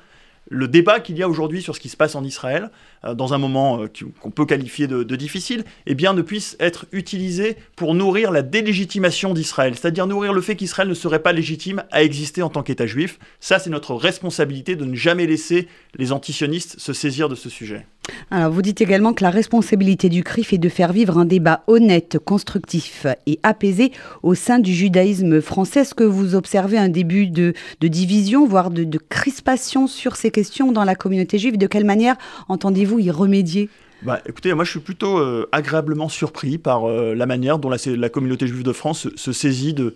le 0.49 0.67
débat 0.67 0.99
qu'il 0.99 1.17
y 1.17 1.23
a 1.23 1.29
aujourd'hui 1.29 1.61
sur 1.61 1.75
ce 1.75 1.79
qui 1.79 1.89
se 1.89 1.97
passe 1.97 2.15
en 2.15 2.23
Israël, 2.23 2.69
dans 3.03 3.33
un 3.33 3.37
moment 3.37 3.81
euh, 3.81 3.87
qu'on 4.21 4.31
peut 4.31 4.45
qualifier 4.45 4.87
de, 4.87 5.03
difficile, 5.15 5.63
eh 5.85 5.95
bien, 5.95 6.13
ne 6.13 6.21
puisse 6.21 6.55
être 6.59 6.85
utilisé 6.91 7.57
pour 7.75 7.93
nourrir 7.93 8.31
la 8.31 8.41
délégitimation 8.41 9.33
d'Israël, 9.33 9.75
c'est-à-dire 9.75 10.07
nourrir 10.07 10.33
le 10.33 10.41
fait 10.41 10.55
qu'Israël 10.55 10.87
ne 10.87 10.93
serait 10.93 11.21
pas 11.21 11.33
légitime 11.33 11.83
à 11.91 12.03
exister 12.03 12.41
en 12.41 12.49
tant 12.49 12.63
qu'État 12.63 12.87
juif. 12.87 13.19
Ça, 13.39 13.59
c'est 13.59 13.69
notre 13.69 13.95
responsabilité 13.95 14.75
de 14.75 14.85
ne 14.85 14.95
jamais 14.95 15.25
laisser 15.25 15.67
les 15.97 16.11
antisionistes 16.11 16.79
se 16.79 16.93
saisir 16.93 17.29
de 17.29 17.35
ce 17.35 17.49
sujet. 17.49 17.85
Alors, 18.31 18.51
vous 18.51 18.61
dites 18.61 18.79
également 18.79 19.13
que 19.13 19.23
la 19.23 19.29
responsabilité 19.29 20.07
du 20.07 20.23
CRIF 20.23 20.53
est 20.53 20.57
de 20.57 20.69
faire 20.69 20.93
vivre 20.93 21.17
un 21.17 21.25
débat 21.25 21.63
honnête, 21.67 22.17
constructif 22.23 23.05
et 23.25 23.37
apaisé 23.43 23.91
au 24.23 24.33
sein 24.33 24.59
du 24.59 24.73
judaïsme 24.73 25.41
français. 25.41 25.81
Est-ce 25.81 25.93
que 25.93 26.05
vous 26.05 26.33
observez 26.33 26.77
un 26.77 26.87
début 26.87 27.27
de, 27.27 27.53
division, 27.81 28.47
voire 28.47 28.71
de 28.71 28.97
crispation 29.09 29.87
sur 29.87 30.15
ces 30.15 30.31
questions 30.31 30.71
dans 30.71 30.85
la 30.85 30.95
communauté 30.95 31.37
juive? 31.37 31.57
De 31.57 31.67
quelle 31.67 31.85
manière 31.85 32.15
entendez-vous 32.47 32.86
y 32.99 33.11
remédier 33.11 33.69
bah, 34.03 34.21
écoutez, 34.27 34.53
moi 34.53 34.63
je 34.63 34.71
suis 34.71 34.79
plutôt 34.79 35.17
euh, 35.17 35.49
agréablement 35.51 36.07
surpris 36.07 36.57
par 36.57 36.87
euh, 36.87 37.15
la 37.15 37.25
manière 37.25 37.57
dont 37.57 37.69
la, 37.69 38.09
communauté 38.09 38.45
juive 38.45 38.63
de 38.63 38.73
France 38.73 39.07
se 39.15 39.31
saisit 39.31 39.73
de, 39.73 39.95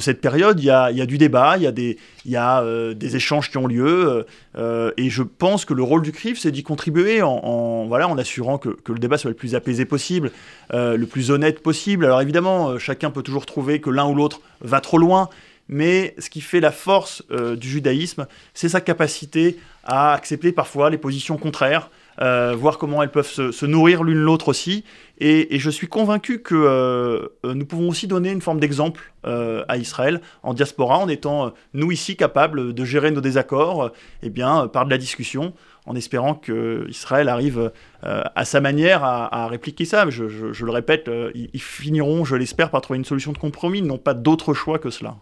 cette 0.00 0.22
période. 0.22 0.58
Il 0.58 0.64
y, 0.64 0.70
a, 0.70 1.06
du 1.06 1.18
débat, 1.18 1.56
il 1.58 1.64
y 1.64 1.66
a 1.66 1.72
des, 1.72 1.98
euh, 2.34 2.94
échanges 2.98 3.50
qui 3.50 3.58
ont 3.58 3.66
lieu, 3.66 4.24
et 4.56 5.10
je 5.10 5.22
pense 5.22 5.64
que 5.64 5.74
le 5.74 5.82
rôle 5.82 6.02
du 6.02 6.12
CRIF, 6.12 6.38
c'est 6.38 6.50
d'y 6.50 6.62
contribuer 6.62 7.20
en, 7.22 8.16
assurant 8.18 8.56
que, 8.58 8.70
le 8.88 8.98
débat 8.98 9.18
soit 9.18 9.30
le 9.30 9.36
plus 9.36 9.54
apaisé 9.54 9.84
possible, 9.84 10.32
le 10.72 11.04
plus 11.04 11.30
honnête 11.30 11.62
possible. 11.62 12.06
Alors 12.06 12.22
évidemment, 12.22 12.78
chacun 12.78 13.10
peut 13.10 13.22
toujours 13.22 13.44
trouver 13.44 13.80
que 13.80 13.90
l'un 13.90 14.06
ou 14.06 14.14
l'autre 14.14 14.40
va 14.62 14.80
trop 14.80 14.98
loin, 14.98 15.28
mais 15.68 16.14
ce 16.18 16.30
qui 16.30 16.40
fait 16.40 16.60
la 16.60 16.72
force 16.72 17.22
du 17.30 17.68
judaïsme, 17.68 18.26
c'est 18.54 18.70
sa 18.70 18.80
capacité 18.80 19.58
à 19.84 20.14
accepter 20.14 20.52
parfois 20.52 20.90
les 20.90 20.98
positions 20.98 21.36
contraires, 21.36 21.90
euh, 22.22 22.54
voir 22.54 22.76
comment 22.76 23.02
elles 23.02 23.10
peuvent 23.10 23.26
se, 23.26 23.66
nourrir 23.66 24.02
l'une 24.02 24.18
l'autre 24.18 24.48
aussi. 24.48 24.84
Et, 25.18 25.58
je 25.58 25.70
suis 25.70 25.86
convaincu 25.86 26.40
que 26.40 26.54
euh, 26.54 27.28
nous 27.44 27.64
pouvons 27.64 27.88
aussi 27.88 28.06
donner 28.06 28.30
une 28.30 28.42
forme 28.42 28.60
d'exemple 28.60 29.12
euh, 29.26 29.64
à 29.68 29.76
Israël 29.78 30.20
en 30.42 30.52
diaspora, 30.52 30.98
en 30.98 31.08
étant 31.08 31.52
nous 31.72 31.92
ici 31.92 32.16
capables 32.16 32.74
de 32.74 32.84
gérer 32.84 33.10
nos 33.10 33.20
désaccords 33.20 33.90
eh 34.22 34.30
bien, 34.30 34.68
par 34.68 34.84
de 34.84 34.90
la 34.90 34.98
discussion, 34.98 35.54
en 35.86 35.96
espérant 35.96 36.34
que 36.34 36.86
Israël 36.88 37.28
arrive 37.28 37.72
à 38.02 38.44
sa 38.44 38.60
manière 38.60 39.02
à, 39.04 39.46
répliquer 39.48 39.84
ça. 39.84 40.08
Je, 40.08 40.28
je 40.28 40.64
le 40.64 40.70
répète, 40.70 41.10
ils 41.34 41.60
finiront, 41.60 42.24
je 42.24 42.36
l'espère, 42.36 42.70
par 42.70 42.80
trouver 42.80 42.98
une 42.98 43.04
solution 43.04 43.32
de 43.32 43.38
compromis. 43.38 43.78
Ils 43.78 43.86
n'ont 43.86 43.98
pas 43.98 44.14
d'autre 44.14 44.54
choix 44.54 44.78
que 44.78 44.90
cela. 44.90 45.16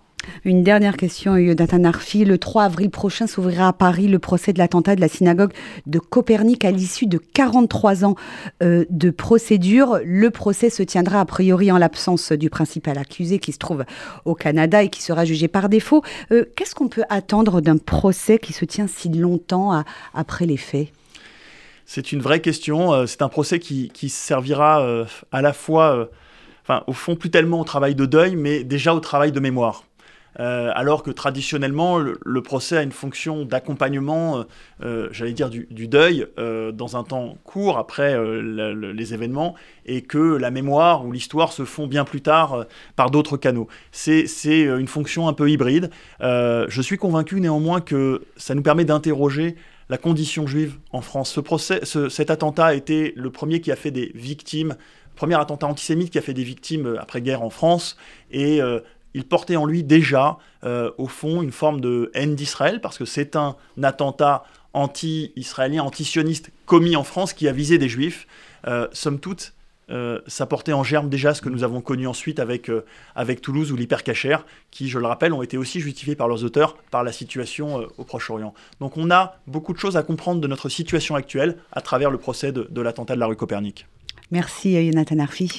Une 0.45 0.63
dernière 0.63 0.97
question, 0.97 1.37
Yodatan 1.37 1.85
Arfi. 1.85 2.25
Le 2.25 2.39
3 2.39 2.65
avril 2.65 2.91
prochain 2.91 3.27
s'ouvrira 3.27 3.69
à 3.69 3.73
Paris 3.73 4.09
le 4.09 4.19
procès 4.19 4.53
de 4.53 4.59
l'attentat 4.59 4.97
de 4.97 5.01
la 5.01 5.09
synagogue 5.09 5.53
de 5.87 5.99
Copernic 5.99 6.65
à 6.65 6.71
l'issue 6.71 7.07
de 7.07 7.19
43 7.19 8.05
ans 8.05 8.15
euh, 8.63 8.85
de 8.91 9.11
procédure. 9.11 9.99
Le 10.05 10.31
procès 10.31 10.71
se 10.71 10.83
tiendra 10.83 11.21
a 11.21 11.25
priori 11.25 11.73
en 11.73 11.79
l'absence 11.79 12.33
du 12.33 12.51
principal 12.51 12.99
accusé 12.99 13.39
qui 13.39 13.53
se 13.53 13.59
trouve 13.59 13.85
au 14.25 14.35
Canada 14.35 14.83
et 14.83 14.89
qui 14.89 15.03
sera 15.03 15.25
jugé 15.25 15.49
par 15.49 15.69
défaut. 15.69 16.03
Euh, 16.33 16.45
qu'est-ce 16.57 16.75
qu'on 16.75 16.89
peut 16.89 17.05
attendre 17.09 17.61
d'un 17.61 17.79
procès 17.79 18.39
qui 18.39 18.53
se 18.53 18.65
tient 18.65 18.87
si 18.87 19.09
longtemps 19.09 19.83
après 20.15 20.47
les 20.47 20.57
faits? 20.57 20.89
C'est 21.87 22.13
une 22.13 22.21
vraie 22.21 22.41
question. 22.41 22.93
Euh, 22.93 23.07
c'est 23.07 23.23
un 23.23 23.29
procès 23.29 23.59
qui, 23.59 23.91
qui 23.91 24.09
servira 24.09 25.07
à 25.33 25.43
la 25.43 25.53
fois, 25.53 26.11
au 26.87 26.93
fond, 26.93 27.17
plus 27.17 27.31
tellement 27.31 27.61
au 27.61 27.65
travail 27.65 27.95
de 27.95 28.07
deuil, 28.07 28.37
mais 28.37 28.63
déjà 28.63 28.95
au 28.95 29.01
travail 29.01 29.33
de 29.33 29.41
mémoire. 29.41 29.85
Euh, 30.41 30.71
alors 30.75 31.03
que 31.03 31.11
traditionnellement, 31.11 31.99
le, 31.99 32.43
procès 32.43 32.77
a 32.77 32.83
une 32.83 32.93
fonction 32.93 33.45
d'accompagnement, 33.45 34.39
euh, 34.39 34.43
euh, 34.83 35.09
j'allais 35.11 35.33
dire, 35.33 35.51
du, 35.51 35.67
deuil 35.89 36.27
dans 36.37 36.97
un 36.97 37.03
temps 37.03 37.39
court 37.45 37.79
après 37.79 38.17
les 38.43 39.15
événements, 39.15 39.55
et 39.87 40.03
que 40.03 40.37
la 40.37 40.51
mémoire 40.51 41.05
ou 41.07 41.13
l'histoire 41.13 41.53
se 41.53 41.65
font 41.65 41.87
bien 41.87 42.05
plus 42.05 42.21
tard 42.21 42.67
par 42.95 43.11
d'autres 43.11 43.37
canaux. 43.37 43.69
C'est 43.91 44.27
une 44.49 44.89
fonction 44.89 45.29
un 45.29 45.33
peu 45.33 45.51
hybride. 45.51 45.91
je 46.21 46.81
suis 46.83 46.99
convaincu 46.99 47.41
néanmoins 47.41 47.81
que 47.81 48.23
ça 48.37 48.55
nous 48.55 48.63
permet 48.63 48.85
d'interroger 48.85 49.57
la 49.89 49.97
condition 49.97 50.47
juive 50.47 50.75
en 50.93 51.01
France. 51.01 51.31
Ce 51.31 51.41
procès, 51.41 51.81
cet 51.85 52.31
attentat 52.31 52.67
a 52.67 52.75
été 52.75 53.15
le 53.17 53.31
premier 53.31 53.61
qui 53.61 53.73
a 53.73 53.77
fait 53.77 53.91
des 53.91 54.13
victimes 54.15 54.77
premier 55.17 55.35
attentat 55.35 55.67
antisémite 55.67 56.11
qui 56.11 56.19
a 56.19 56.21
fait 56.21 56.35
des 56.35 56.45
victimes 56.45 56.97
après-guerre 57.01 57.43
en 57.43 57.51
France. 57.51 57.97
Et 58.31 58.61
il 59.15 59.25
portait 59.25 59.57
en 59.57 59.67
lui 59.67 59.83
déjà, 59.83 60.39
euh, 60.65 60.91
au 60.99 61.07
fond, 61.07 61.43
une 61.43 61.53
forme 61.53 61.81
de 61.81 62.11
haine 62.15 62.35
d'Israël, 62.35 62.81
parce 62.81 62.99
que 62.99 63.05
c'est 63.05 63.37
un 63.37 63.57
attentat 63.83 64.45
anti-israélien, 64.75 65.83
anti-sioniste 65.83 66.51
commis 66.67 66.97
en 66.97 67.05
France 67.05 67.33
qui 67.33 67.49
a 67.49 67.53
visé 67.53 67.79
des 67.79 67.89
juifs. 67.89 68.27
Euh, 68.67 68.87
somme 68.93 69.19
toute, 69.19 69.55
euh, 69.91 70.21
ça 70.27 70.45
portait 70.45 70.75
en 70.75 70.85
germe 70.85 71.09
déjà 71.09 71.33
ce 71.33 71.41
que 71.41 71.49
nous 71.49 71.65
avons 71.65 71.81
connu 71.81 72.07
ensuite 72.07 72.39
avec, 72.39 72.71
avec 73.15 73.41
Toulouse 73.41 73.73
ou 73.73 73.77
l'hypercachère, 73.77 74.45
qui, 74.71 74.89
je 74.89 74.99
le 74.99 75.07
rappelle, 75.07 75.33
ont 75.33 75.43
été 75.43 75.57
aussi 75.57 75.81
justifiés 75.81 76.17
par 76.17 76.29
leurs 76.29 76.45
auteurs 76.45 76.77
par 76.91 77.03
la 77.03 77.13
situation 77.13 77.89
au 77.97 78.05
Proche-Orient. 78.05 78.53
Donc 78.81 78.97
on 78.99 79.11
a 79.11 79.37
beaucoup 79.47 79.73
de 79.73 79.79
choses 79.79 79.97
à 79.97 80.03
comprendre 80.03 80.41
de 80.41 80.47
notre 80.47 80.69
situation 80.69 81.15
actuelle 81.15 81.57
à 81.73 81.81
travers 81.81 82.11
le 82.11 82.19
procès 82.19 82.53
de, 82.53 82.81
l'attentat 82.81 83.15
de 83.15 83.21
la 83.21 83.27
rue 83.27 83.37
Copernic. 83.37 83.87
Merci 84.31 84.73
Yonathan 84.75 85.21
Arfi. 85.21 85.51